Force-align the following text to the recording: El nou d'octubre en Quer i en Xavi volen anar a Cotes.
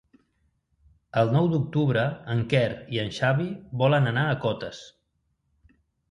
El 1.21 1.27
nou 1.33 1.49
d'octubre 1.51 2.05
en 2.35 2.41
Quer 2.53 2.69
i 2.95 3.01
en 3.01 3.11
Xavi 3.17 3.45
volen 3.83 4.13
anar 4.13 4.23
a 4.31 4.39
Cotes. 4.47 4.81